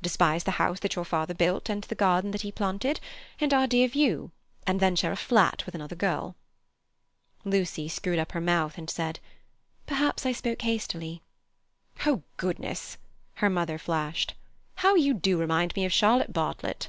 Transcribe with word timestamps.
Despise 0.00 0.44
the 0.44 0.52
house 0.52 0.80
that 0.80 0.96
your 0.96 1.04
father 1.04 1.34
built 1.34 1.68
and 1.68 1.84
the 1.84 1.94
garden 1.94 2.30
that 2.30 2.40
he 2.40 2.50
planted, 2.50 2.98
and 3.42 3.52
our 3.52 3.66
dear 3.66 3.86
view—and 3.88 4.80
then 4.80 4.96
share 4.96 5.12
a 5.12 5.16
flat 5.16 5.66
with 5.66 5.74
another 5.74 5.94
girl." 5.94 6.34
Lucy 7.44 7.86
screwed 7.86 8.18
up 8.18 8.32
her 8.32 8.40
mouth 8.40 8.78
and 8.78 8.88
said: 8.88 9.20
"Perhaps 9.86 10.24
I 10.24 10.32
spoke 10.32 10.62
hastily." 10.62 11.20
"Oh, 12.06 12.22
goodness!" 12.38 12.96
her 13.34 13.50
mother 13.50 13.76
flashed. 13.76 14.32
"How 14.76 14.94
you 14.94 15.12
do 15.12 15.36
remind 15.38 15.76
me 15.76 15.84
of 15.84 15.92
Charlotte 15.92 16.32
Bartlett!" 16.32 16.88